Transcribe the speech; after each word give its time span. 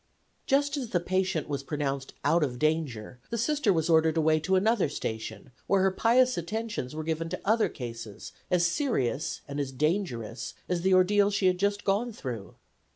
Just 0.47 0.77
as 0.77 0.89
the 0.89 0.99
patient 0.99 1.47
was 1.47 1.61
pronounced 1.61 2.15
out 2.25 2.43
of 2.43 2.57
danger 2.57 3.19
the 3.29 3.37
Sister 3.37 3.71
was 3.71 3.87
ordered 3.87 4.17
away 4.17 4.39
to 4.39 4.55
another 4.55 4.89
station, 4.89 5.51
where 5.67 5.83
her 5.83 5.91
pious 5.91 6.39
attentions 6.39 6.95
were 6.95 7.03
given 7.03 7.29
to 7.29 7.41
other 7.45 7.69
cases 7.69 8.31
as 8.49 8.65
serious 8.65 9.41
and 9.47 9.59
as 9.59 9.71
dangerous 9.71 10.55
as 10.67 10.81
the 10.81 10.95
ordeal 10.95 11.29
she 11.29 11.45
had 11.45 11.59
just 11.59 11.83
gone 11.83 12.11
through. 12.11 12.55